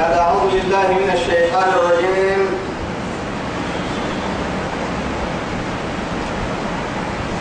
[0.00, 2.40] بعد أعوذ بالله من الشيطان الرجيم.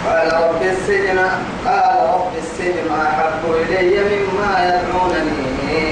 [0.06, 1.20] قال رب السجن
[1.66, 5.48] قال رب السجن أحب إلي مما يدعونني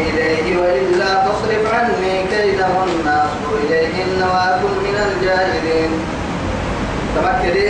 [0.09, 3.07] إليه وإلا تصرف عني كيدهن.
[3.07, 5.91] أصب إليهن وأكن من الجاهلين.
[7.15, 7.67] تمكني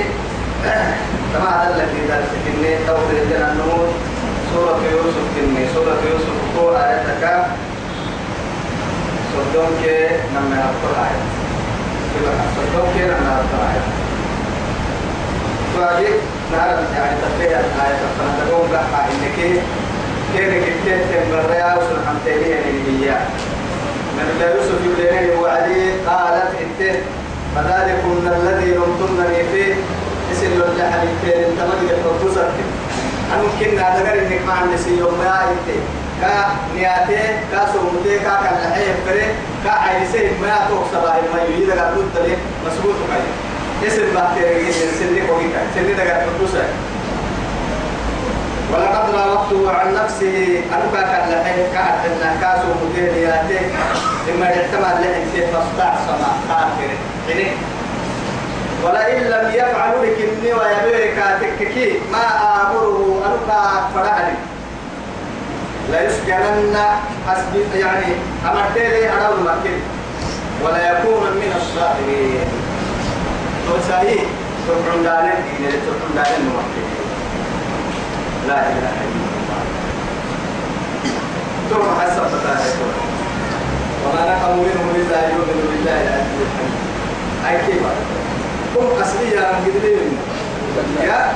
[1.34, 3.89] كما هذا الذي درس كني توحيد الجنة النمود
[4.54, 7.23] سورة يوسف كني سورة يوسف هو آياتك
[11.02, 11.28] آيات
[12.57, 13.88] صدوم كي نمي أبطل آيات
[15.75, 16.18] فأجيب
[16.52, 17.97] نعرف يعني تفكير الآية.
[18.18, 22.71] فنتقوم بها إنك كيف كتير تنبريا وسن حمتيني يعني
[24.18, 26.96] من الله يوسف يبليني وعلي قالت إنت
[27.56, 29.74] فذلكم الذي لمتنني فيه
[30.32, 31.60] اسم الله حبيبتين إنت.
[31.60, 32.53] تقدر تفوزك
[33.33, 35.78] أنا ممكن غير إنك ما عندي سي يوم ما إنت
[36.22, 36.34] كا
[36.76, 37.17] نياتي
[37.52, 39.25] كا سومتي كا كان لحيه فري
[39.64, 43.25] كا عيسى ما توك سبا ما يريد أن تقول تلي مسبوط كاي
[43.88, 46.69] اسم بحتي سني كوي كاي سني دعك تفوزك
[48.73, 53.59] ولقد راودته عن نفسه أنك كان لحيه كا عندنا كا سومتي نياتي
[54.36, 56.89] إما يحتمل لحيه فاستعصم كافر
[57.28, 57.58] حينك
[58.84, 62.25] ولئن لم يفعل إني ويبيك تككي ما
[62.61, 63.53] آمره أنك
[63.95, 64.34] فرعني
[65.91, 66.77] لا يسجنن
[67.27, 68.05] حسب يعني
[68.45, 69.81] أمرت لي أنا المكين
[70.63, 72.47] ولا يكون من الصاغرين.
[73.71, 74.19] وسعي
[74.67, 76.89] تبعون دارين إن تبعون دارين المكين
[78.47, 79.63] لا إله إلا الله.
[81.69, 82.66] ثم حسب فتاة
[84.05, 86.77] وما نقموا منهم إلا يؤمنوا بالله العزيز الحميد.
[87.47, 87.83] أي كيف؟
[88.75, 90.17] كم أصلي يا رجلين
[91.03, 91.33] يا؟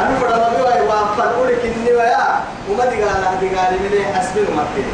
[0.00, 4.90] أنا فدا ما بيوا يوا فنقول كني ويا وما دقال دقال من حسب المكين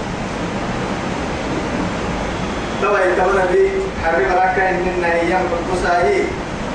[2.82, 3.70] توا يتمنى بي
[4.04, 6.22] حرم راكا إن أيام قصاهي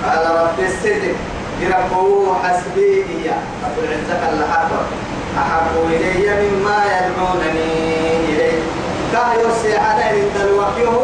[0.03, 1.13] على رب السجن
[1.61, 3.41] يربوه حسبي إياه.
[3.65, 4.81] أبو العزة اللحاظة
[5.37, 7.71] أحب إلي مما يدعونني
[8.29, 8.59] إليه.
[9.13, 10.99] كايو سيعنا إن دلوكيه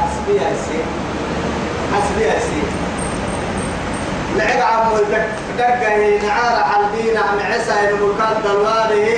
[0.00, 0.80] حسبي أسي
[1.94, 2.62] حسبي أسي
[4.38, 4.96] لعب عمو
[5.58, 9.08] دقه نعار حلبينا معسى الملكات دلوانه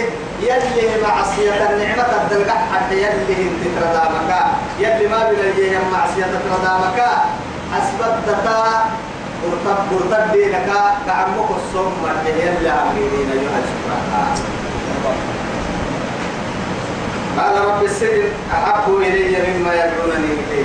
[0.42, 4.30] يلي معصية النعمة الدلقة حتى يلي انت تردامك
[4.78, 7.00] يلي ما بليه معصية تردامك
[7.72, 8.84] حسبت دتا
[9.44, 10.66] ورتب ورتب دينك
[11.06, 11.50] كعمك
[12.02, 13.98] مرحي يلي عمرين أيها الشكرا
[17.38, 20.64] قال رب السجن أحب إلي مما يدعونني إليه.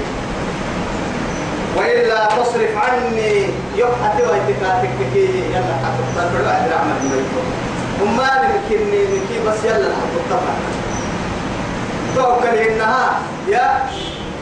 [1.85, 9.39] وإلا تصرف عني يبحث ويتكاتك كي يلا حتى تطلع عبد الرحمن بن وما نمكنني منكي
[9.47, 10.55] بس يلا حتى تطلع.
[12.15, 13.83] توكل إنها يا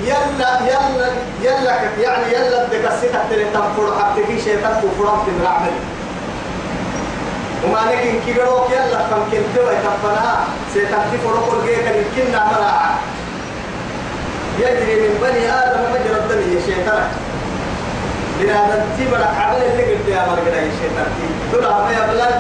[0.04, 1.08] يلا يلا
[1.42, 1.72] يلا
[2.02, 5.72] يعني يلا بدك السكة تلي تنفر حبتك شيطان كفران تنرعمل
[7.66, 12.96] وما نكين كيروك يلا فمكن تبا يتنفنها سيطان تفرق الجيكا يمكن نعملها
[14.60, 17.23] يجري من بني آدم مجرى الدم يا شيطان
[18.44, 21.08] بنادم تبرك عمل اللي قلت يا مرقنا يا شيطان
[21.52, 22.32] تقول ما يبلغ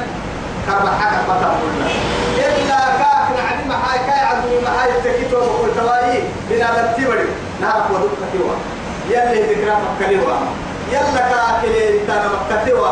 [0.67, 1.87] كرب حاجة بطل قلنا
[2.37, 6.19] إلا كاك نعدي محاي كاي عدو محاي تكيتو بقول تواي
[6.49, 7.27] بنادم تبرك
[7.61, 8.51] نعرف ودوك كتوا
[9.09, 10.33] يلي تكرا مكاليوا
[10.91, 12.87] يلا كاكلي تانا مكتوا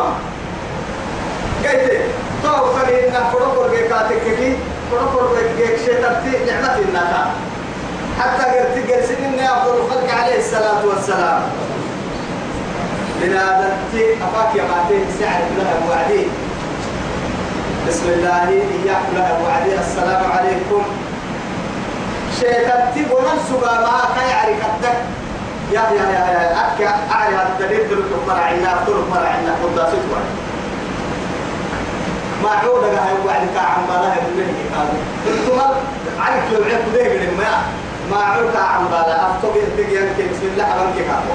[1.63, 2.01] قلت
[2.43, 4.55] تو فري إنك فرقور جيكاتك كي
[4.91, 7.31] فرقور جيك شيطان تي نعمة النكا
[8.19, 11.41] حتى قلت قلت سنين أفضل الخلق عليه الصلاة والسلام.
[13.21, 16.23] بنادم تي أفاك يا ماتين سعر لها وعدي.
[17.87, 19.79] بسم الله إياك لها وعدي.
[19.79, 20.83] السلام عليكم.
[22.39, 24.97] شيطان تي ونفسه ما كيعرف الدك
[25.71, 30.35] يا يا يا يا أكا أعرف الدليل دلوك مرعنا دلوك مرعنا قداسك وعدي
[32.43, 34.93] ما عودة هاي وعد كعم بالله بالله هذا
[35.27, 35.59] أنتم
[36.21, 37.51] عارف لو عرفت ده ما
[38.11, 39.97] ما عودة عم بالله أفتوب يتجي
[40.31, 41.33] بسم الله أبانك كابو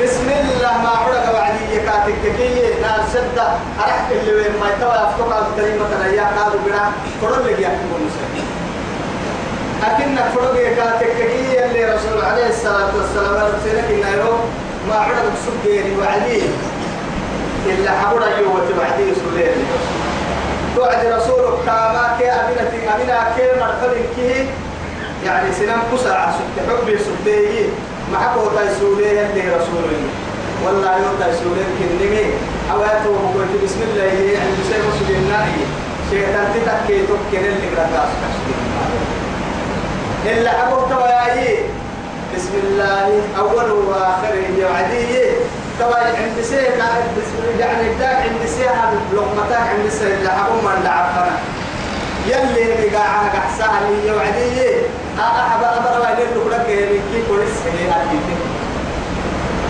[0.00, 3.46] بسم الله ما عودة وعدي يكاتك كي نار سدة
[3.78, 6.92] أرح اللي وين ما يتوى أفتوب الكلمة تريا كادو بنا
[7.22, 8.46] فرد لك يحكم المسلمين
[9.84, 14.38] أكنك فرد يكاتك كي اللي رسول عليه الصلاة والسلام رسولك إنه
[14.88, 16.42] ما عودة بسجيني وعدي.
[17.66, 19.66] إلا حبنا يوم تبعدي سولين
[20.76, 24.46] توعد رسولك كما كي أبنتي أبنا كي مرحل كي.
[25.26, 27.68] يعني سنان كسر سبت حبي سبتي.
[28.12, 30.02] ما حكوا تيسولين اللي رسولي.
[30.64, 32.24] والله يوم تيسولين كنمي
[32.72, 34.04] أواتو وقلت بسم الله.
[34.04, 35.62] يعني بسيب سبيل نائي
[36.10, 38.08] شيطان تتكي تكين اللي قرأت
[40.26, 41.58] إلا أبو توايي
[42.36, 43.22] بسم الله.
[43.38, 45.06] أول وآخر يوعدي.
[45.80, 46.78] تواي عند سيك
[47.16, 47.66] بسم الله.
[47.66, 51.38] يعني داك عند سيها لقمتك عند سيك إلا أبو من لعبنا
[52.26, 54.82] يلي بقاعة قحسها لي يوعدي.
[55.18, 56.66] أحب أمر وإن لك لك
[57.12, 58.20] كي كورس هي أكيد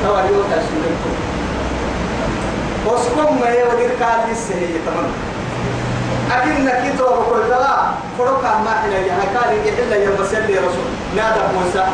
[0.05, 0.93] تواي يوتا شنو
[2.87, 4.55] وسكم ما يودير كان لسه
[4.87, 5.09] تمام
[6.33, 7.49] أكيد نكيد وبقول
[9.35, 11.85] كان يحل يا مسلي رسول نادى موسى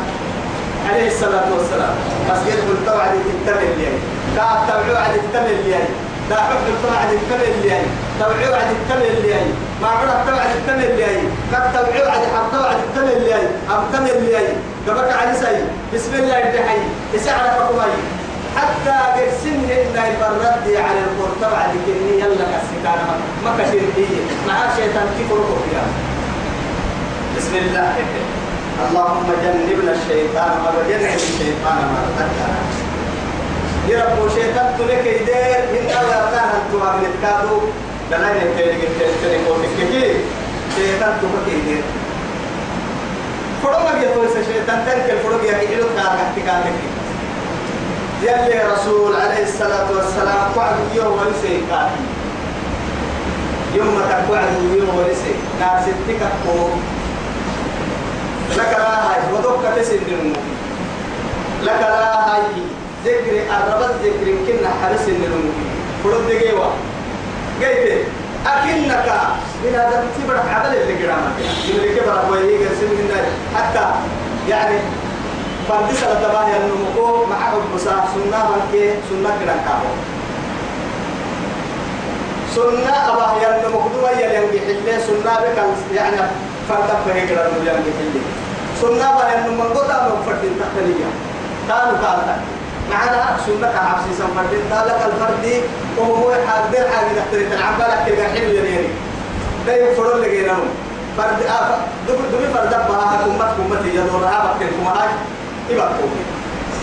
[0.89, 1.95] عليه الصلاة والسلام
[2.29, 3.87] مسجد قلت وعد تكتب اللي
[4.35, 5.75] كاب توعو عد تكتب اللي
[6.29, 7.81] لا حب الطاعة تكتب اللي
[8.19, 9.35] توعو عد تكتب اللي
[9.81, 11.05] ما عرف توعد تكتب اللي
[11.53, 14.37] قد توعو عد حب توعد تكتب اللي أم تكتب اللي
[14.87, 17.79] قبك على سي بسم الله الرحمن يسعى لكم
[18.57, 22.99] حتى قرسن إن البرد على القرطة بعد كني يلا كسكان
[23.45, 24.05] ما كشير هي
[24.47, 25.85] مع شيطان كيف فيها؟
[27.37, 27.93] بسم الله.
[28.89, 30.51] اللهم جنبنا الشيطان.
[30.77, 32.78] وجنب الشيطان ما رزقنا
[33.89, 37.57] يا رب شيطان تلك يدير من الله كان أنتم قبل الكادو
[38.11, 40.13] دنا يتلقى التليفون كيكي
[40.75, 41.83] شيطان تلك يدير
[43.63, 46.79] فرما يتوسع شيطان تلك الفرق يا كيلو كان كتكاتك
[48.23, 52.01] يلي رسول عليه الصلاة والسلام قعد يوم ولسي كافي.
[53.75, 54.47] يوم تقعد
[54.77, 56.67] يوم ولسي ناس تكفو
[58.57, 60.39] لك لا هاي ودوك تسن الموكي
[61.63, 62.41] لك لا هاي
[63.05, 65.67] ذكر الربط ذكر كنا حرس الموكي
[66.03, 66.69] فرد دقيوة.
[67.61, 68.05] قيت
[68.45, 69.07] أكنك
[69.63, 71.35] من هذا تبرك عدل اللي قرامك.
[71.69, 72.89] اللي كبرك ويهي قرسم
[73.55, 73.85] حتى
[74.49, 74.77] يعني
[75.69, 77.25] فردي سلا تباهي النمو.
[77.25, 78.73] مع حبسا سنة منك
[79.09, 79.91] سنة كران كابو
[82.55, 83.79] سنة أباهي النمو.
[83.93, 85.57] دوا يلين بحلة سنة بك
[85.95, 86.17] يعني
[86.69, 88.21] فرد فهي كران يلين بحلة
[88.81, 89.63] سنة باهي النمو.
[89.63, 91.09] من فردين تحتلية
[91.67, 92.35] كانوا كالتا
[92.91, 95.61] معنا سنة كعبسي سنفردين تالك الفردي
[95.97, 98.87] وهو حاضر حاجة تحتري تلعب لك كده حلو يليني
[99.67, 100.69] ده يفرون لقيناهم
[101.17, 101.77] فرد آه
[102.07, 105.09] دبي دبي فرد بها كمت كمت يدور رها بكتير كمهاج
[105.71, 106.23] إبقى كومي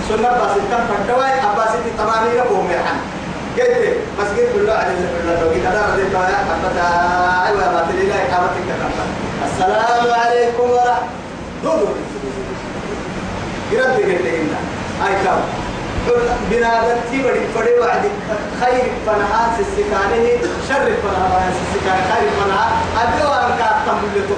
[0.09, 0.29] سنة
[0.71, 2.97] كم فردواي أباس تي تمامي لكم مرحن
[3.59, 6.87] قلت مسجد بالله عليه وسلم لو كده رضي الله يا حبتا
[7.47, 8.67] أيوة ما تري لا إقامتك
[9.47, 11.07] السلام عليكم ورحمة
[11.65, 11.87] دودو.
[13.73, 14.59] يرد قلت إنا
[15.09, 15.66] أي كم.
[16.51, 18.05] بنادم تبدي بدي وعد
[18.61, 20.27] خير فنها سسكانه
[20.69, 22.67] شر فنها سسكانه خير فنها
[23.03, 24.35] أدلوا أنك أتملتو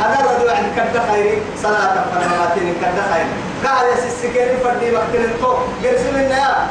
[0.00, 3.26] هذا رد وعد كد خير صلاة فنواتين كد خير.
[3.64, 5.52] قال يا سسكانه فردي وقت الكو
[5.84, 6.66] قرسم النيا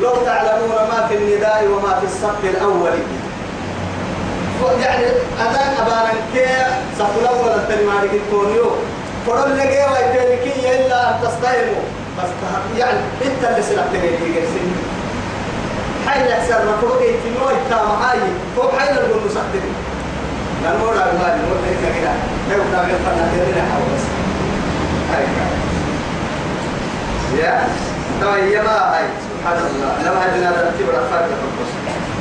[0.00, 2.98] لو تعلمون ما في النداء وما في الصف الأول.
[4.82, 5.06] يعني
[5.40, 6.46] أذان أبانا كي
[6.98, 8.70] صف الأول التنماري كنتونيو
[9.26, 11.82] فرد لقيه ويتلكي إلا أن تستهموا
[12.18, 12.28] بس
[12.78, 14.72] يعني انت اللي سلكت لي جرسين
[16.08, 18.18] حين يحسر مفروض يتنو يتا معاي
[18.56, 19.64] فوق حين نقول نصدق
[20.62, 22.12] لأن مرة المال مرة هيك كده.
[22.48, 23.62] ما يبقى من فنا كده
[23.94, 24.04] بس.
[25.12, 25.24] هاي
[27.38, 27.64] يا
[28.22, 29.92] طيب يا ما هاي؟ سبحان الله.
[30.04, 31.70] لما هدنا ترتيب الأفكار تفكس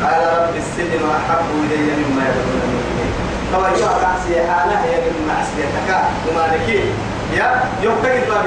[0.04, 2.82] قال رب السجن أحب إلي مما يدعون
[3.54, 5.90] طبعا يوها كعسي حالة هي من معسيتك
[6.30, 6.86] ومالكين
[7.38, 8.46] يا يوم تجد باب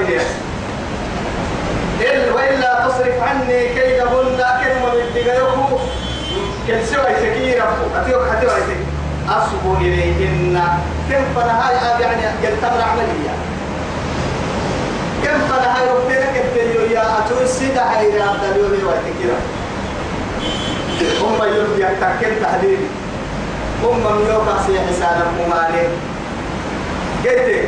[2.01, 5.79] إلا وإلا تصرف عني كيدهن كلمة بالدقيقه
[6.67, 8.77] كل سوى يسكي ربك أتيوك حتى يسكي
[9.29, 10.61] أصبو إليهن.
[11.11, 13.35] كم فنهاي يعني قلت أمر عملية
[15.23, 17.01] كم فنهاي ربنا كتليو يا.
[17.01, 19.39] أتو السيدة هاي راب دليو لي واتكيرا
[21.21, 22.79] هم يلبي يتكين تحديد
[23.83, 25.87] هم ميوكا سي حسانا ممالي
[27.25, 27.65] قلت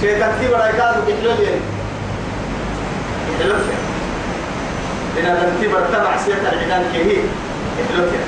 [0.00, 1.71] شيطان كي كحلو يعني
[3.30, 3.78] إحلوكيا
[5.18, 7.18] إن الانتبه تبع سياسة العدان كهي
[7.82, 8.24] إحلوكيا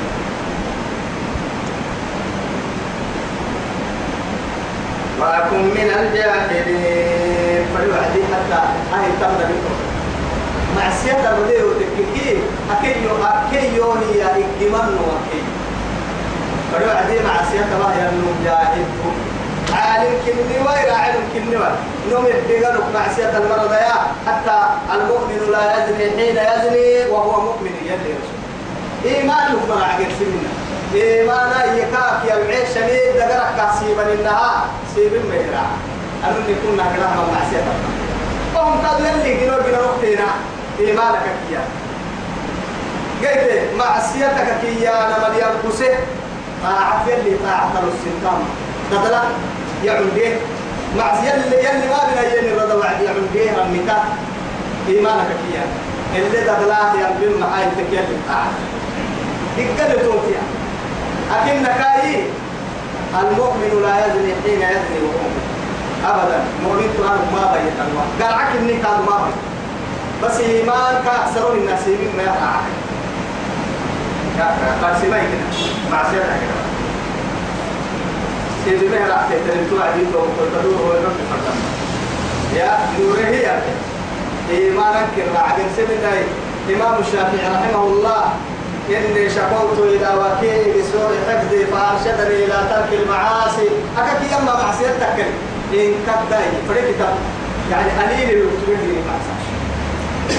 [5.21, 7.65] وأكن من الجاهلين.
[7.75, 8.61] فلوعدي حتى
[8.93, 9.75] هاي تمنى منكم
[10.77, 12.39] مع سياسة الرديو تككي
[12.71, 15.45] أكيو أكيو هي إكدمان وأكيو
[16.73, 19.15] فلوعدي مع سياسة الله ينم جاهلكم
[19.73, 21.75] عالم كني وير عالم كني وير
[22.13, 23.95] نوم يدقلك معصية المرض يا.
[24.27, 24.59] حتى
[24.95, 28.41] المؤمن لا يزني حين يزني وهو مؤمن يلي رسول.
[29.05, 30.51] إيمان من عقل سننا
[30.95, 35.13] إيمان يكاك يلعيش شديد دقرك كاسيبا إنها سيب
[36.25, 37.65] أنو نكون نقرأ من معصية
[38.55, 40.29] وهم قالوا يلي جنو جنو وقتنا
[40.81, 41.63] إيمانك كيا.
[43.23, 45.95] قلت معصيتك كيا نمال ينقسه
[46.63, 48.43] طاعة يلي طاعة السلطان.
[48.91, 49.23] تدلا
[49.85, 50.29] يعودي
[50.99, 54.05] مع يلي يلي ما بنا يلي رضا وعد يعمل بيها المكا
[54.89, 55.65] إيمانك كيا
[56.17, 58.53] اللي دبلاه ينبين معاي تكيل التعب
[59.59, 60.43] دقل توتيا
[61.33, 62.25] أكن كاي
[63.21, 65.29] المؤمن لا يزني حين يزني وهو
[66.15, 69.37] أبدا مؤمن ترى ما بين الله قال عكني كان ما بين
[70.23, 72.61] بس إيمان كأكثر الناس ما يقع
[74.83, 76.03] قاسمين كده مع
[80.95, 81.55] يرد فرقا
[82.57, 83.47] يا نوره هي
[84.51, 85.59] إيمانك الرعد
[86.71, 88.25] إمام الشافعي رحمه الله.
[88.89, 93.69] إني شكوت إلى وكيل بسوء حفظي فأرشدني إلى ترك المعاصي.
[93.99, 95.19] أكاك يما معصيتك.
[95.75, 97.01] إن كداي فريق
[97.71, 98.65] يعني قليل الوقت
[99.09, 99.45] معصية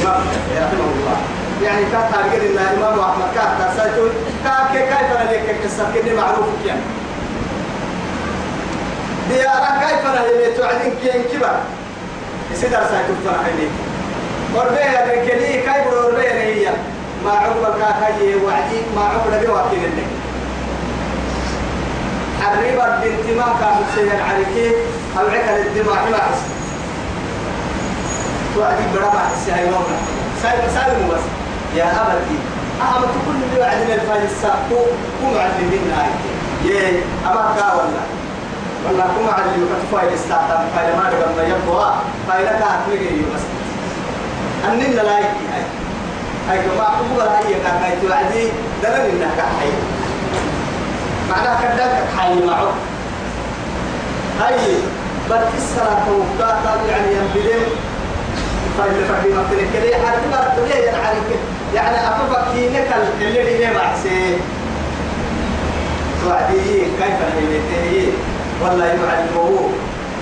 [0.01, 0.22] إمام
[0.58, 1.17] رحمه الله.
[1.63, 4.12] يعني كان تارجت إن إمام أحمد كان ترسلت
[4.74, 6.82] كيف لك كسر معروف يعني
[9.29, 11.55] ديارة كيف اللي توعدين كين كبر
[12.51, 13.67] يصير سايتو فرحني
[14.55, 16.70] وربيه الرجلي كيف وربيه هي
[17.25, 20.08] ما عقب الكاكاي وعدي ما نبي واكين لك
[22.41, 24.75] حريبا بنت ما كان سيد عليك
[25.20, 26.41] أو عكل الدماء ما حس.
[28.58, 29.70] وعدي برا حس هاي
[30.44, 31.25] سايب سايب بس.
[31.75, 32.38] يا أبدي
[32.82, 34.82] أهم تقول لي وعدنا الفايز ساقو
[35.24, 36.12] ومعلمين هاي.
[36.65, 38.03] يي أما كا ولا؟
[38.86, 41.86] ولا كم علم كتفايل استعطى فايل ما لما يبوا
[42.27, 43.42] فايل كاتلقي بس.
[44.65, 45.46] أننا لا يجي.
[45.54, 45.63] هاي
[46.50, 48.48] هاي كما أقول هاي كاكاي توعدي
[48.84, 49.70] دلنا إنك حي
[51.30, 52.74] معناها كذلك حي معه.
[54.42, 54.77] هاي.
[55.58, 56.06] الصلاة
[56.39, 57.63] وقتا يعني ينبلين
[58.77, 60.08] فايل فردي مكتنك كده.
[60.08, 61.18] حتى ما تقولي يعني
[61.75, 62.88] يعني أفكينك
[63.22, 64.39] اللي اللي ما حسين
[66.24, 68.12] توعدي كيف نهيتي
[68.64, 69.70] والله يعلمه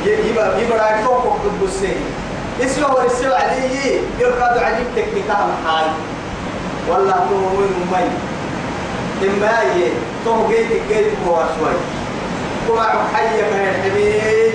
[0.05, 1.95] يبقى يبقى يكون قدسين
[2.65, 5.85] اسمه ورسوا عليه يركض عجيب تكنيكها محاي
[6.89, 8.07] والله هو من مي
[9.27, 9.87] إما هي
[10.25, 11.75] تو جيت جيت هو شوي.
[12.67, 14.51] كما حي من الحبيب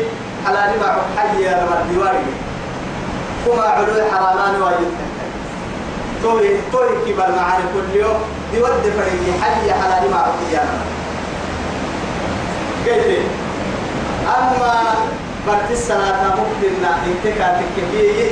[0.46, 2.24] حلال ما حي لما الديواري.
[3.46, 4.92] كما علو حرامان واجد
[6.22, 8.18] توي توي كبر معانا كل يوم.
[8.52, 10.56] دي ود فريق حي حلال ما حي
[12.86, 13.18] قلت
[14.28, 14.74] أما
[15.46, 18.30] برت الصلاة ممكن انت كاتككي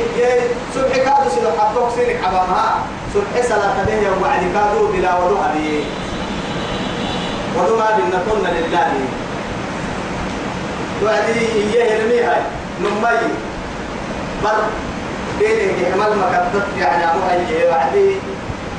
[0.75, 2.79] سبح كادو سيدو حطوك سينك حبامها.
[3.15, 5.85] سبح صلاة به يوم وعد كادو بلا وضوء به
[7.57, 8.93] وضوء بالنطن لله.
[11.05, 12.43] وعدي إياه يرمي هاي؟
[12.81, 13.29] نمي
[14.45, 14.59] بر
[15.39, 18.17] بينك حمل مكتب يعني أبو هاي وعدي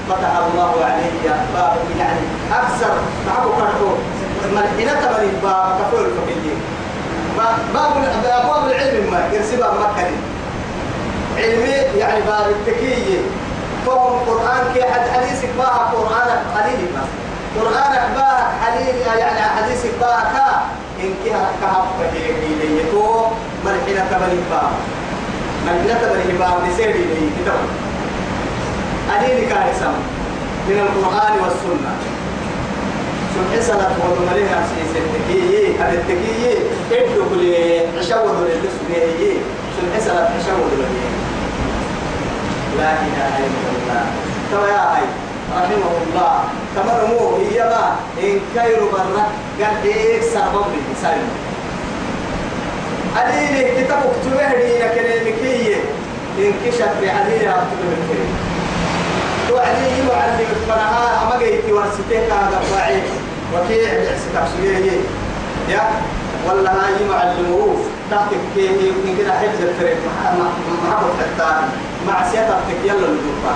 [0.10, 2.20] فتح الله عليه باب يعني
[2.54, 2.94] أكثر.
[3.26, 3.90] تعبوا كرتو
[4.56, 6.60] ملحنة تبني باب كفول فكيين
[7.38, 7.92] باب
[8.26, 10.08] أبواب العلم ما يرسبها مكة
[11.38, 13.20] علمي يعني باب التكية
[13.86, 17.10] فهم قرآن كي حد حديثك باها قرآن قليل بس
[17.62, 20.62] قرآن باها حليل يعني حديثك باها كا
[21.04, 23.26] إن كها كهف فهي تو
[23.66, 24.72] ملحنة تبني باب
[25.66, 27.60] ملحنة تبني باب نسيري لي كتاب
[29.16, 29.90] أديني كارثة
[30.70, 31.92] من القرآن والسنة
[33.38, 36.58] سبح صلاة وضمالين أمسي ستكي هذا التكي
[36.92, 37.54] إبدو كل
[38.00, 39.34] عشاور للسبيه
[39.78, 40.70] سبح صلاة عشاور
[42.78, 44.06] لا إله إلا الله
[44.52, 45.04] ترى يا هاي
[45.56, 46.44] رحمه الله
[46.76, 49.24] تمرمو هي ما إن كيرو برا
[49.62, 51.30] قال إيه سبب لي سالم
[53.18, 55.76] أديني كتاب اكتبه لي كلمكية
[56.66, 58.32] كشف بعدين أكتبه الكريم
[59.50, 63.02] توعدي معلم فنها أما جيتي ورستيك هذا فاعل
[63.54, 64.92] وكيع بعسك بسويه
[65.70, 65.82] يا
[66.50, 67.76] ولا هاي معلموه
[68.12, 69.98] تحتك كيه يمكن كده حفظ الفريق
[70.88, 71.56] محبط حتى
[72.08, 73.54] مع سيادتك يلا الجوفا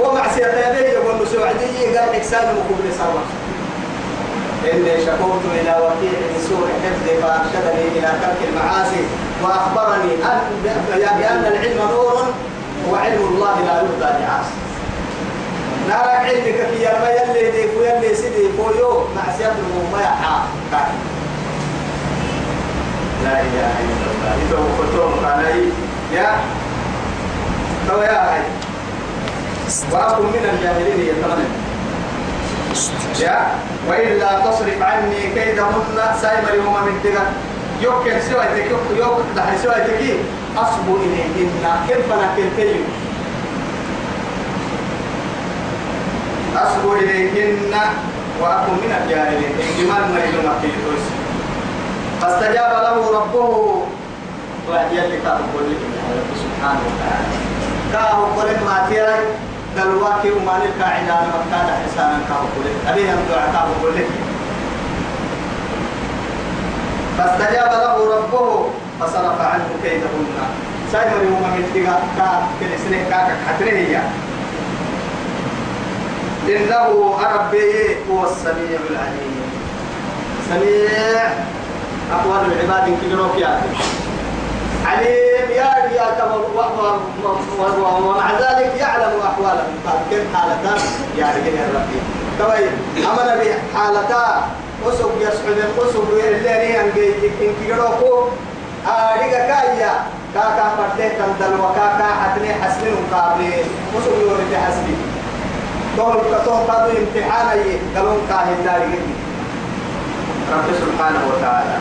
[0.00, 3.20] ومع سيادتك يقول له سوعدي قال إكسان مقبل سوا
[4.72, 9.02] إني شكوت إلى وكيع سوء حفظ فأرشدني إلى ترك المعاصي
[9.42, 10.40] وأخبرني أن
[11.18, 12.24] بأن العلم نور
[12.90, 14.59] وعلم الله لا يهدى لعاصي
[15.88, 19.06] نارا علمك في يرمى يلي دي فو يلي سيدي فو يو.
[19.16, 20.36] مع سيادة المهمة يحا
[23.24, 24.32] لا إله إلا الله.
[24.42, 25.68] إذا وفتوهم علي
[26.14, 26.30] يا.
[27.88, 28.42] تو يا هاي
[29.92, 31.46] وأكن من الجاهلين يتمنى
[33.20, 33.46] يا.
[33.88, 37.28] وإلا تصرف عني كيدهن سايمر يوم من تلك
[37.82, 40.02] يوكل سويتك يوك دحي سويتك.
[40.56, 41.64] أصبو إليهن.
[41.88, 42.76] كيف أنا كيف
[46.62, 47.74] أصبو إليهن
[48.40, 51.04] وأكون من الجاهلين إجمال مريض مكيتوس
[52.20, 53.82] فاستجاب له ربه
[54.68, 55.80] ويلي كاهو قول لك
[56.42, 57.34] سبحانه وتعالى
[57.92, 59.18] كاهو قول ما تيري
[59.76, 64.08] دلواكي ومالي كاعدان مكان حسانا كاهو قول لك أبيهم دعاء كاهو قول لك
[67.18, 68.66] فاستجاب له ربه
[69.00, 70.26] فصرف عنه كيدهن
[70.92, 74.00] سايمر يوم من تيغا كا كنسنه كا كحتره
[76.48, 79.40] إنه ربي هو السميع العليم.
[80.48, 81.50] سميع.
[82.12, 83.62] أقوال العباد كبيروا يا
[84.86, 86.06] عليم يا يا
[88.06, 90.78] ومع ذلك يعلم أحوالهم قال كيف حالتان
[91.18, 92.00] يا رجال ربي؟
[92.38, 94.48] طيب أمن بحالتا
[94.88, 98.28] أسوق يسعد أسوق اللي هي إن كيروكو
[98.86, 99.92] أريك كايا.
[100.34, 103.52] كاكا فتح تندل وكاكا حتني حسن قابل
[103.98, 104.44] أسوق يوري
[106.00, 108.98] حسبي تقول كتوه قادوا امتحانا يقولون كاهن داري
[110.52, 111.76] رب سبحانه وتعالى.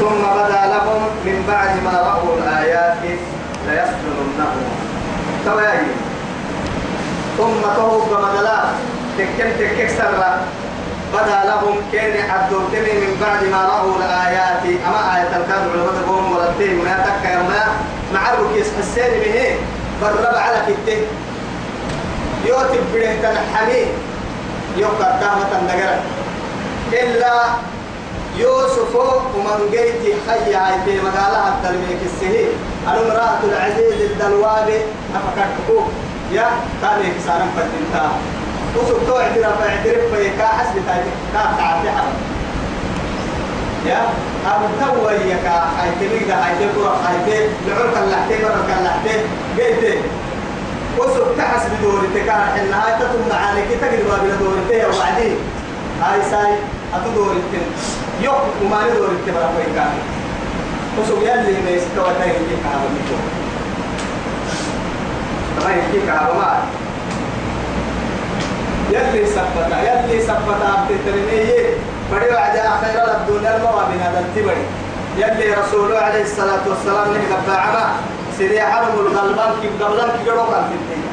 [0.00, 2.96] ثم بدا لهم من بعد ما رأوا الآيات
[3.66, 4.52] ليسجننه
[5.44, 5.86] توايا
[7.38, 8.60] ثم تهوب مدلا.
[9.18, 10.40] تكن تكك سرا.
[11.14, 14.62] بدا لهم كأن عبدو تمي من بعد ما رأوا الآيات.
[14.86, 17.64] أما آية الكادر لما تقوم ولدتين ما تكا يوما
[18.14, 19.56] معرك يسحسين به.
[20.02, 20.98] برب على كته
[22.46, 23.82] يوتي بره تنحمي
[24.76, 25.98] يوكا كامة نجرة
[26.92, 27.34] إلا
[28.36, 28.96] يوسف
[29.34, 32.46] ومن جيت حي عيتي مقالها التلميك السهي
[32.86, 34.80] المرأة العزيز الدلوابي.
[35.14, 35.78] أفكرتكو
[36.32, 36.46] يا
[36.82, 38.10] كان يكسارا فتنتا
[38.76, 42.16] وسوف تو اعتراف اعتراف فيكا حسب تايتك كا تعطي حرم.
[43.86, 44.00] يا
[44.46, 46.26] أبو توي يكا حيتي
[46.74, 49.14] كورا حيتي لعرك اللحتي برك اللحتي
[49.56, 49.98] جيتي
[50.98, 55.36] وسوف تحسب دورتك حنا تتم معانك تقريبا بلا دورتي وبعدين
[56.02, 56.52] هاي ساي
[56.94, 57.66] أتو دورتين
[58.22, 59.86] يوم وما ندور التبرع ويكا
[60.98, 63.16] وسوف يلي ما يستوى تاين يجيك على ميكو.
[65.64, 66.62] ما يجيك على ما.
[68.90, 71.74] يلي سبتا يلي سبتا بتترميه
[72.12, 74.64] بدي وعد خير الدنيا الموابين هذا التبري
[75.16, 77.86] يلي رسوله عليه الصلاة والسلام نهي قبل عما
[78.38, 81.04] سيدي حرم الغلبان كيف قبلان كيف كان في الدين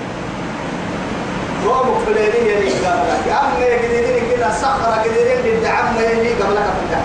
[1.66, 7.02] هو مقبلين يلي قبلك أما يقدرين كده صخرة قدرين قد عم يلي قبلك فتح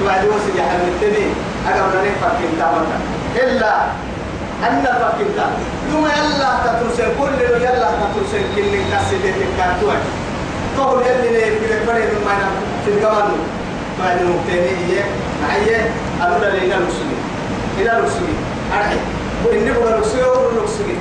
[0.00, 1.26] توعد وسي يحل التني
[1.68, 2.98] أقبل نفر كنتا مكا
[3.44, 3.72] إلا
[4.68, 5.46] أن الفكنتا
[5.92, 10.00] ثم يلا تترسل كل يلا تترسل كل كسيدة الكارتوان
[10.78, 12.50] طول يلي ليه في الكبري من ما
[12.84, 13.30] في القمر
[14.00, 15.02] بعد المبتني هي
[15.42, 15.76] معي.
[16.22, 17.22] أنا لينا المسلمين.
[17.78, 18.36] إلى المسلمين.
[18.78, 18.96] أرحي.
[19.46, 20.98] وإني بقى المسلمين والمسلمين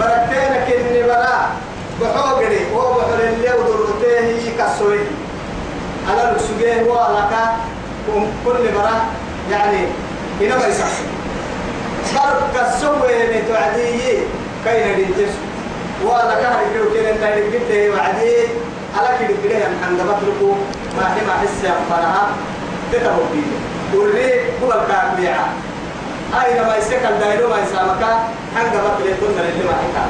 [0.00, 1.50] برتينا كني برا
[2.02, 3.94] بحوغري هو بحر اللي ودرته
[4.58, 4.98] كسوي.
[6.10, 6.84] على المسلمين
[7.18, 7.32] لك
[8.44, 9.00] كل برا
[9.50, 9.78] يعني
[10.40, 11.00] هنا ما يسحس
[12.14, 14.18] برك السوي متوعدي
[14.64, 15.32] كاين الانتس
[16.04, 18.32] ولا كان يقولوا كده انت جبت وعدي.
[18.32, 18.46] على
[19.20, 20.54] كده كده عند بطلقوا
[20.96, 22.28] ما هي ما حس فرها
[22.92, 23.76] تتبو بيه.
[23.94, 24.32] وري
[24.62, 25.48] هو الكابيعه
[26.44, 28.02] أين ما يسكن دايرو ما يسامك
[28.56, 30.04] حنق بطل يكون اللي ما حكى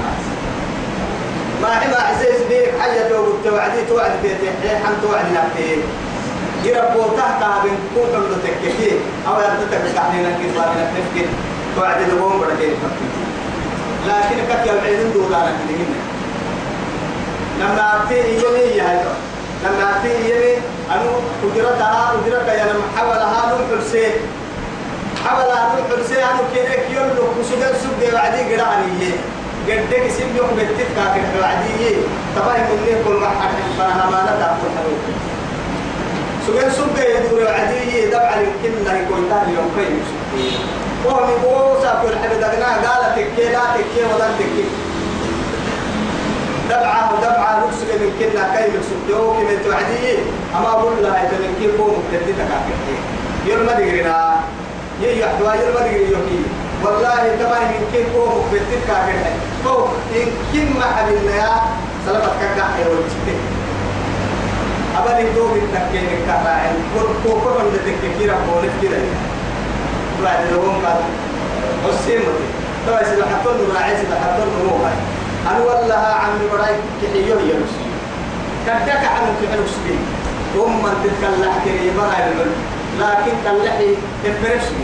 [1.63, 5.83] ما حما عزيز بيك حاجة توعد توعدي توعد بيتي حن توعد نبتي
[6.65, 8.91] يربو تحت بين كون كم تككي
[9.29, 11.27] أو يرتك كحنينا كذا بين نفكي
[11.77, 13.09] توعد دبوم بدكين فكي
[14.09, 16.06] لكن كك العيدين دولانا كدهن
[17.61, 19.05] لما أتي يمي يا
[19.65, 20.55] لما أتي يمي
[20.95, 21.11] أنو
[21.45, 24.13] أجرتها أجرتها يا لما حولها نوم حسين
[25.25, 29.11] حبلا روح السي أنا كيرك يلو كسودر سود وعدي قراني
[29.69, 31.97] قدك سيب يوم بتفك كده وعدي
[32.37, 34.95] تباي مني كل ما حد فانا ما نتاكل حلو
[36.47, 39.89] سودر سود يدور وعدي دبع يمكن لا يكون تاني يوم كي
[41.05, 44.65] وهم يقولوا سافر الحبيب دغنا قال تكي لا تكي ولا تكي
[46.71, 48.45] دبعة ودبعة نفسك من كنا
[48.77, 50.19] نفسك يوم كي توعدي
[50.57, 52.51] أما أقول لها يتمكن كوم تديتك
[53.47, 54.37] يوم ما دقرنا
[55.03, 56.41] يي يحدوا يل ما دقري يوكي
[56.85, 59.19] والله تبا من كوم بتك كاكل
[59.65, 59.85] تو
[60.17, 61.51] إن كن ما حبينا يا
[62.07, 63.37] سلامت كاكا حيوان تكتي
[64.99, 68.99] أبدا تو من تكين كاكا كور كور كور من تكتي كيرا بولف كيرا
[70.25, 70.99] بعد دوم كان
[71.89, 72.33] السيمة
[72.87, 74.97] تبا سيدا حطون راعي سيدا حطون مو هاي
[75.51, 76.66] أنا والله عمي براي
[77.03, 77.87] كحيوه يرسي
[78.67, 80.03] كدك عنه كحلو سبيل
[80.57, 82.31] من تتكلم كريم براي
[83.01, 83.91] لكن كاللحي
[84.25, 84.83] الفرشي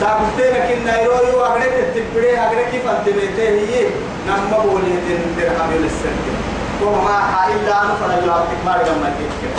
[0.00, 3.86] سابتين كنا يروي وأغرق التبري أغرق كيف أنت بيته هي
[4.28, 6.34] نما بولي دين درهم للسنة
[6.82, 7.18] وما
[7.54, 9.54] إلا أنا فلا يلا تكبر لما تكبر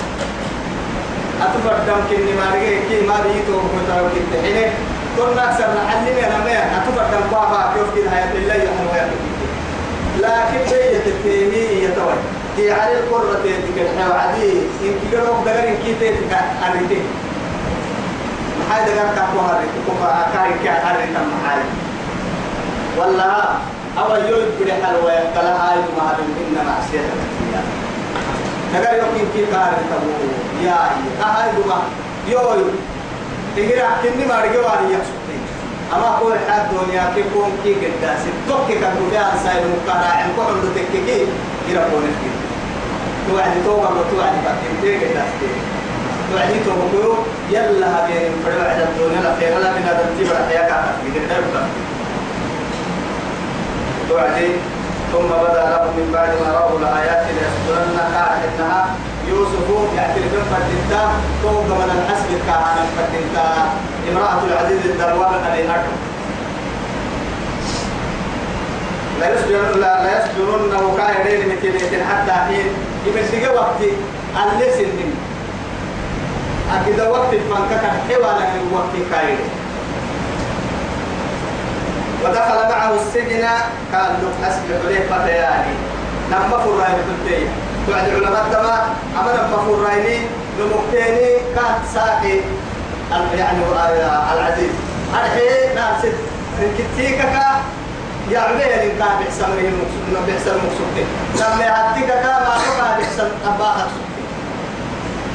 [1.41, 4.69] أتفردم كني ما رجع كي ما بيتو كتاو كنت حين
[5.17, 9.34] كنا أكثر نحلم أنا ما أتفردم بابا كيف كده حياة الله يحن ويحن
[10.19, 12.13] لكن بيت التهي يتوي
[12.57, 13.39] هي على القرة
[14.13, 14.51] عادي
[14.81, 16.33] إن كي قالوا دقر إن كي تيتك
[16.69, 17.01] أريتك
[18.59, 21.59] محاي دقر كاكو هاريتك كوكا أكاري كي هاريتك محاي
[22.97, 23.43] والله
[23.97, 26.99] أول يوم بدي حلوة قال هاي ما إن معصية
[28.73, 30.11] دقر يوم كي كاري تبو.
[30.63, 30.77] يا
[31.21, 31.81] هاي دوما
[32.27, 32.63] يوي.
[33.55, 35.34] تهيرا كني ما واري يحسبتي
[35.93, 40.41] أما هو الحد دنيا كي كون كي قداس توك كان بيا سايل مكارا عن كل
[40.41, 41.27] عند تككي
[41.69, 42.29] يربون كي
[43.27, 45.61] توعدي توبا وتوعدي بعدين تيجي قداس تيجي
[46.31, 47.13] توعدي توبا كيو
[47.49, 50.93] يلا هبين فرد بعد الدنيا لا لا من هذا التبر حياة كافر.
[51.03, 51.35] في كده
[54.09, 54.47] توعدي
[55.11, 58.95] ثم بدأ لهم من بعد ما رأوا الآيات ليسجنن قاعد إنها
[59.29, 61.01] يوسف يأتي لكم فتنتا
[61.43, 63.47] توقع من الحسب كان فتنتا
[64.11, 65.97] امرأة العزيز الدروان عليه أكبر
[69.19, 72.65] لا يسجنن لا يسجنن وكايرين متين حتى حين.
[73.07, 75.13] يمسك وقت اللي سنين.
[76.73, 77.33] أكيد وقت
[77.69, 79.49] كان حوالا من وقت كايرين
[82.23, 83.45] ودخل معه السجن
[83.91, 85.73] كان له حسب عليه فتياني
[86.31, 87.47] نما فراي بتنتي
[87.89, 88.87] بعد علماء تما
[89.21, 90.19] أمر مفرايني
[90.59, 92.39] نمكتيني كان ساقي
[93.37, 93.57] يعني
[94.33, 94.69] العزيز.
[95.13, 96.05] الحين ناس
[96.77, 97.61] كتيكا
[98.31, 103.87] يا عبيه اللي كان بيحسن من بيحسن مقصودين لما يعطيك كان ما كان بيحسن أباها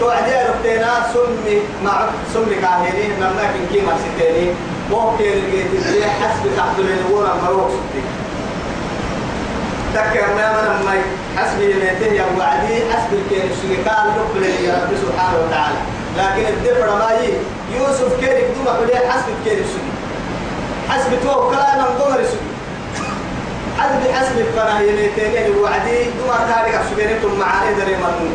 [0.00, 4.50] توعدي ربتنا سمي مع سمي كاهنين لما كن كيما ستيني
[4.90, 8.02] ممكن اللي حسب تحت الورا مروق ستي
[9.94, 10.94] تذكر ما من ما
[11.36, 14.06] حسب يميته يا وعدي حسب الكين الشركاء
[14.64, 15.78] يا رب سبحانه وتعالى.
[16.18, 17.32] لكن الدفر ما يي
[17.76, 20.00] يوسف كيرك دوما بدي حسب الكين الشركاء
[20.88, 22.50] حسب تو كلام قمر الشركاء
[23.78, 28.34] حسب حسب الفنا يميتين وعدي دوما كارك الشركاء معاني دري مرمون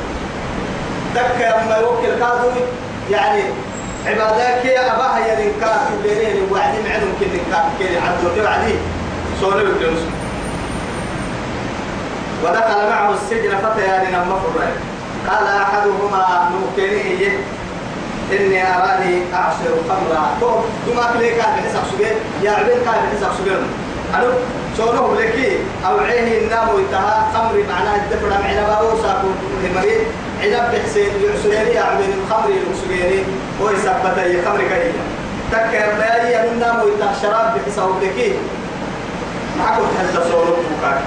[1.15, 2.61] تذكر ما يوكل كادوي
[3.11, 3.41] يعني
[4.05, 8.75] عبادك يا أباها يا لنكا كبيرين وعدي معدهم كل لنكا كل عبد وعدي
[9.41, 9.99] صور الجنس
[12.43, 14.35] ودخل معه السجن فتيان لما
[15.29, 17.31] قال أحدهما نمكنه
[18.31, 20.49] إني أراني أعصر خمرا تو
[20.87, 23.63] دما كلي كان بحسب سجين يا عبد كان بحسب سجين
[24.15, 24.27] أنا
[24.77, 29.27] شونه لكي أو عيني النام ويتها خمري معناها الدفر معنا بابو ساكو
[29.63, 30.01] المريض؟
[30.43, 33.23] عنب بحسين يعسريني أعمل الخمر يعسريني
[33.61, 34.93] هو يثبت أي خمر كريم
[35.51, 38.33] تكر بأي من نام ويتها شراب بحساب لكي.
[39.59, 40.45] معكم تهز صورة
[40.79, 41.01] بكاك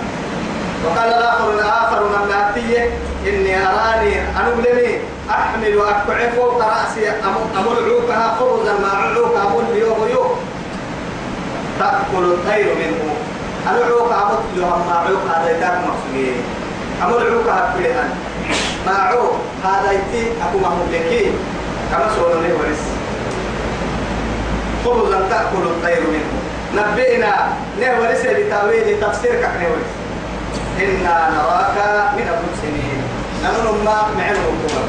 [0.84, 2.90] وقال الآخر الآخر من أتيه
[3.26, 4.98] إني أراني أنبلني
[5.30, 7.10] أحمل أكعي فوق رأسي
[7.58, 10.36] أمل عوكها خبزا مع عوكها أمل يوم يوم.
[11.78, 13.14] تأكل الطير منه.
[13.70, 16.36] أنا عوك أمل يوم مع عوك هذا يداك مقصودين
[17.04, 18.10] أمل عوكها بلهن
[18.86, 21.32] مع عوك هذا يتي أكو مهلكين
[21.92, 22.82] كما سؤال لي ورس
[24.84, 26.30] خبزا تأكل الطير منه.
[26.76, 27.48] نبئنا
[27.80, 29.92] نه ورس لتأويل تفسيرك نه ورس
[30.78, 31.76] إنا نراك
[32.16, 33.00] من المحسنين
[33.44, 34.84] نحن ما معنا مكونا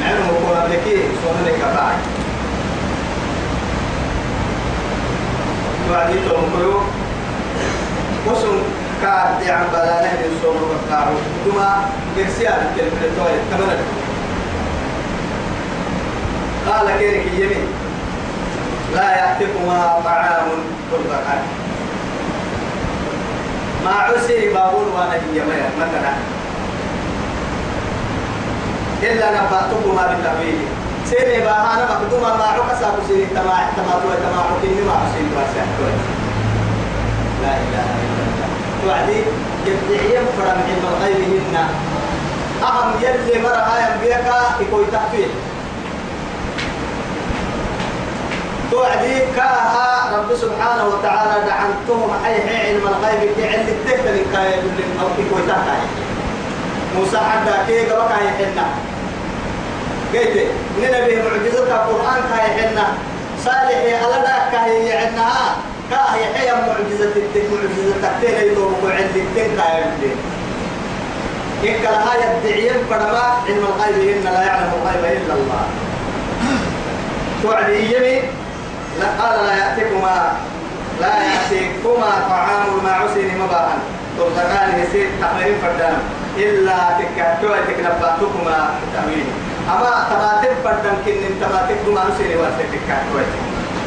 [0.00, 1.98] معنا مكونا لكي سونا لك بعد
[5.90, 6.80] وعدي تنقلوا
[8.26, 8.58] وسن
[9.02, 11.58] كاد عن بلانه من سونا وكارو ثم
[12.18, 13.78] إرسال الكلمة توي كمان
[16.68, 17.66] قال كيرك يمين.
[18.94, 20.48] لا يأتكما طعام
[20.92, 21.42] ترزقان
[23.86, 25.38] ما عسي بابون وأنا هي
[25.78, 26.12] مثلا
[29.02, 30.58] إلا نبأتكما بالتأويل.
[31.10, 35.64] سيني باها مقدوما ما عوك ساكو سيني تما تما تو تما عوكيني ما عسين باسا
[37.42, 38.48] لا إله إلا الله.
[38.82, 39.18] توعدي
[39.66, 41.56] يبدعي فرم علم الغيب هن
[42.62, 44.26] أهم يلي مرها ينبيك
[44.60, 45.26] يكوي تحفيه
[48.76, 54.54] توعدي كاها رب سبحانه وتعالى دعنتهم حي علم الغيب كي علم التهتل كاي
[55.00, 55.82] أو كي كوي تحكاي
[56.96, 58.66] موسى حتى كي قبا كاي حنا.
[60.12, 60.48] قيت
[60.80, 62.86] ننبي معجزة القرآن كاي حنا.
[63.44, 65.56] صالح على ذاك كاي يعنها
[65.90, 70.12] كاي حي معجزة التك معجزة تكتين يدوم وعند التك كاي عندي
[71.64, 75.64] إن كلها يدعيين فرما علم الغيب إن لا يعلم الغيب إلا الله.
[77.42, 78.22] توعدي يمين
[79.04, 80.32] قال لا يأتيكما
[81.00, 83.78] لا يأتيكما طعام المعسين مباحا.
[84.18, 85.98] ترزقان يسير تحملين فردان.
[86.36, 88.58] إلا تكاتوا تكنباتكما
[88.94, 89.26] تأويل
[89.72, 93.32] أما تباتب بدن كن تباتب دم أنو سيري وارتك كويت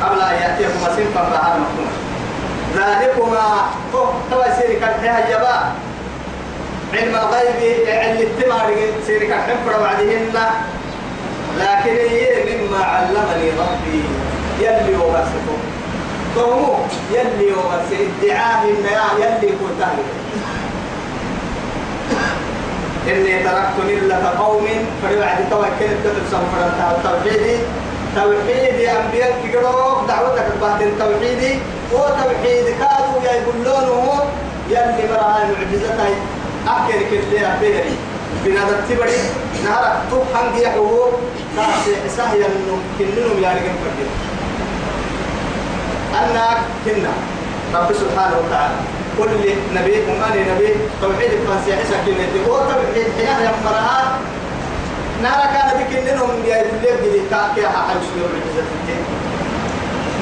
[0.02, 1.91] قبل أن يأتيكم سنفا بها مكتوم
[2.76, 3.45] ذلكما
[4.32, 5.58] توا سيري كالحيها يبا
[6.93, 8.74] علم الغيب علم التمار
[9.06, 10.34] سيري كالحفر وعدهن.
[11.60, 14.04] لكن هي مما علمني ربي.
[14.60, 15.58] يلي وغسكم
[16.36, 16.76] فهو
[17.12, 18.86] يلي وغسك ادعاه إن
[19.22, 19.82] يلي كنت
[23.08, 24.67] إني تركت ملة قوم
[25.04, 27.58] فلوعد توكل تتسم فرنتا توحيدي
[28.15, 31.60] توحيدي أنبياء كيروك دعوتك بعد التوحيدي
[31.93, 34.22] وتوحيد كادوا يا يقولونه
[34.69, 36.13] يلي مرها معجزتي
[36.67, 37.95] أكل كل أبيري
[38.45, 39.19] بنادى تبري
[39.63, 40.22] نهارك تو
[40.78, 41.06] هو
[41.56, 44.28] كاسي إسحاق ينو كننو يا رجال فردين
[46.13, 47.13] أنك كنا.
[47.76, 48.76] رب سبحانه وتعالى.
[49.17, 49.30] كل
[49.76, 50.69] نبي وماني نبي
[51.02, 54.17] توحيد الفانسي عيسى كلمة هو توحيد حياة يمرها
[55.24, 58.63] نارا كان بكننهم يا اللي بدي تاكي حاجة يوم الجزء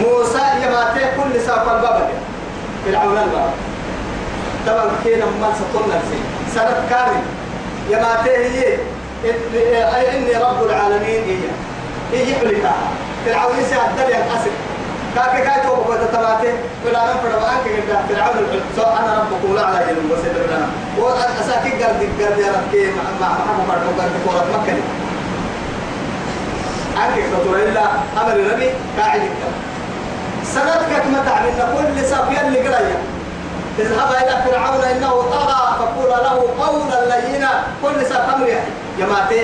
[0.02, 2.10] موسى يماتي كل سافر الباب
[2.86, 3.52] فرعون الباب
[4.67, 6.19] طبعا كينا ما سطرنا نفسي
[6.56, 7.21] سنة كاري.
[7.89, 8.78] يماتي هي.
[10.10, 11.23] إني رب العالمين.
[12.13, 12.76] هي هي حلقها
[13.26, 14.52] فرعون يسعد دليل أسر
[15.17, 16.53] كاكي كاي تو بقى تتبعته
[16.86, 18.36] فلا من فرد بانك كده فرعون
[18.75, 20.67] سو أنا ربك ولا على جل وسيد لنا
[20.99, 24.77] واساكي قرد قرد يا رب كي مع محمد فرد قرد كورة مكة
[27.01, 27.84] عنك فتور إلا
[28.21, 29.21] أمر ربي قاعد
[30.43, 32.97] سندك ما تعملنا كل سافيا اللي قرية
[33.80, 37.63] اذهب إلى فرعون إنه طغى فقول له قولا لينا.
[37.84, 38.47] كل ساف أمر
[38.99, 39.41] يا ماتي.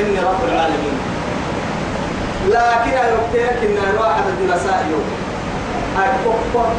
[0.00, 1.11] إني رب العالمين.
[2.48, 5.04] لكن يوكتيك إن الواحد الجلساء يوم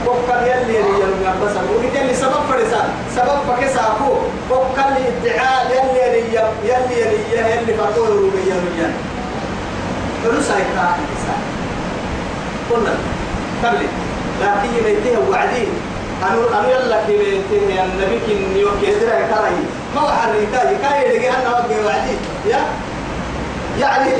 [0.05, 4.13] بوكال يلي يلي بس وقلت اللي سبب فرسا سبب فكسا أكو.
[4.49, 8.91] بوكال ادعاء يلي يلي يلي يلي يلي فقول روبي يلي
[10.23, 11.41] فلوس هيكا الإنسان
[12.71, 12.93] قلنا
[13.63, 13.87] قبل
[14.41, 15.67] لكن يميتها وعدين
[16.31, 19.51] أنو أنو يلا كيميتها النبي كن يوكي يدرى كراي
[19.95, 22.59] ما هو حريتا يكاي يلقي أنا وقي وعدين يا
[23.79, 24.11] يعني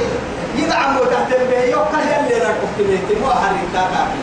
[0.55, 4.19] يدعم تحت البيت يوكل يلي ركبت بيتي مو حريتا كافي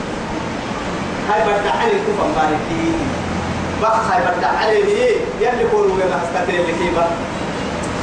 [1.30, 2.92] هاي بدع علي كفن باركي
[3.82, 7.06] بخ هاي بدع علي ليه يلي كورو ما استتر اللي كيبا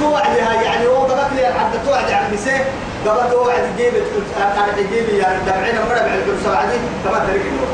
[0.02, 2.66] توعدها يعني هو قبل لي حتى توعد عن بسيه
[3.06, 3.94] قبل توعد جيب
[4.38, 7.68] أنا تجيب يعني دمعنا مرة بعد كل سبعة دي كما ترك النور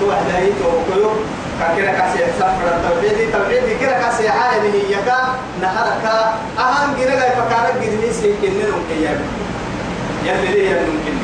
[0.00, 1.10] توعد هي توكلو
[1.60, 3.32] كاكيرا كاسي سفر التوحيد.
[3.32, 5.18] توحيد كيرا كاسي عالم هي كا
[5.62, 6.04] نهارك
[6.58, 8.96] أهم كيرا جاي فكارك جدني سيكنن ممكن.
[10.24, 11.16] يلي ليه ممكن.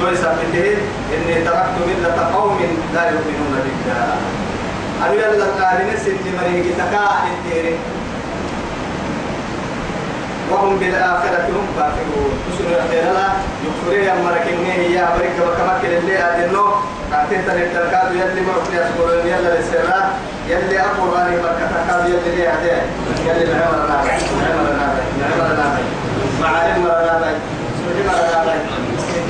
[0.00, 0.76] توي سبته
[1.14, 2.58] إني تركت ملة قوم
[2.94, 4.16] لا يؤمنون بالله.
[5.02, 7.76] أنا يلا قارن سن مريم تكا إنتيري.
[10.50, 13.28] وهم بالآخرة هم كافرون تسنو يحتين لا
[13.64, 16.64] يكفرين أما ركنين هي أمريكا وكمك للي أدنو
[17.12, 20.08] قاتل تنب تلقاد يلي مرحل يسكرون يلا للسرات
[20.48, 22.84] يلي أقرآن بركة يلي لي أدين
[23.26, 25.84] يلي نعم الرابع نعم الرابع نعم الرابع
[26.42, 27.32] معالم الرابع
[27.78, 28.54] سبحان الرابع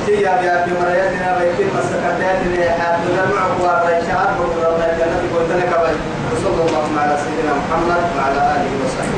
[0.05, 5.71] تيا بيابي مرياتنا بيتين مسكتاتنا حاتنا معك وارشاد وقرر الله جنة قلت لك
[6.31, 9.16] وصلى الله على سيدنا محمد وعلى آله وصحبه